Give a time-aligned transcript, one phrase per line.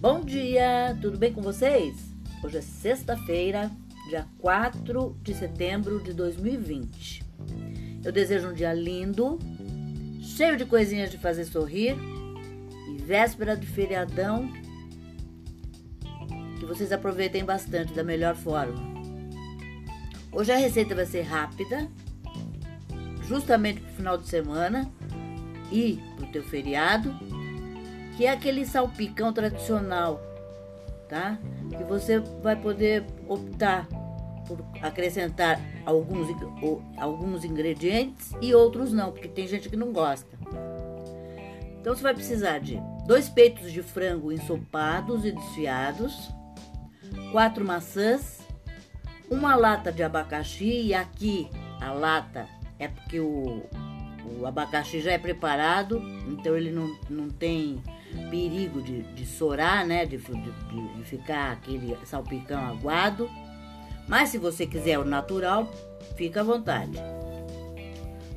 [0.00, 2.14] Bom dia, tudo bem com vocês?
[2.44, 3.68] Hoje é sexta-feira,
[4.08, 7.24] dia 4 de setembro de 2020.
[8.04, 9.40] Eu desejo um dia lindo,
[10.22, 11.96] cheio de coisinhas de fazer sorrir
[12.88, 14.48] e véspera de feriadão
[16.60, 18.80] que vocês aproveitem bastante da melhor forma.
[20.30, 21.88] Hoje a receita vai ser rápida,
[23.26, 24.88] justamente para o final de semana
[25.72, 27.12] e para o teu feriado
[28.18, 30.20] que é aquele salpicão tradicional,
[31.08, 31.38] tá?
[31.70, 33.86] Que você vai poder optar
[34.44, 36.26] por acrescentar alguns,
[36.96, 40.36] alguns ingredientes e outros não, porque tem gente que não gosta.
[41.80, 46.28] Então você vai precisar de dois peitos de frango ensopados e desfiados,
[47.30, 48.40] quatro maçãs,
[49.30, 51.48] uma lata de abacaxi e aqui
[51.80, 52.48] a lata
[52.80, 53.62] é porque o,
[54.40, 57.80] o abacaxi já é preparado, então ele não, não tem
[58.30, 60.04] perigo de, de sorar, né?
[60.04, 63.28] De, de, de ficar aquele salpicão aguado.
[64.06, 65.70] Mas se você quiser o natural,
[66.16, 66.98] fica à vontade.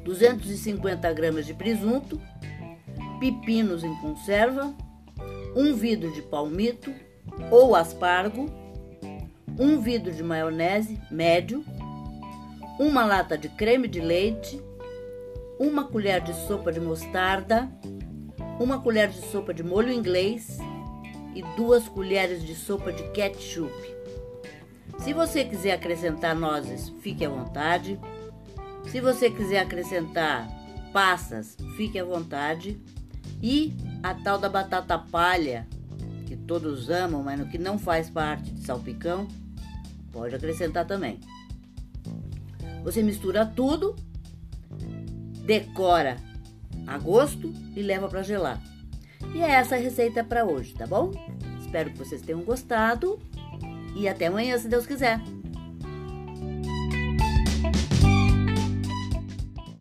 [0.03, 2.19] 250 gramas de presunto,
[3.19, 4.73] pepinos em conserva,
[5.55, 6.93] um vidro de palmito
[7.49, 8.49] ou aspargo,
[9.59, 11.63] um vidro de maionese médio,
[12.79, 14.61] uma lata de creme de leite,
[15.59, 17.69] uma colher de sopa de mostarda,
[18.61, 20.59] uma colher de sopa de molho inglês
[21.33, 23.73] e duas colheres de sopa de ketchup.
[24.99, 27.99] Se você quiser acrescentar nozes, fique à vontade.
[28.91, 30.47] Se você quiser acrescentar
[30.93, 32.79] passas, fique à vontade.
[33.41, 35.67] E a tal da batata palha,
[36.27, 39.27] que todos amam, mas que não faz parte de salpicão,
[40.11, 41.19] pode acrescentar também.
[42.83, 43.95] Você mistura tudo,
[45.43, 46.17] decora
[46.87, 48.61] a gosto e leva para gelar.
[49.33, 51.11] E é essa a receita para hoje, tá bom?
[51.59, 53.19] Espero que vocês tenham gostado
[53.95, 55.21] e até amanhã, se Deus quiser.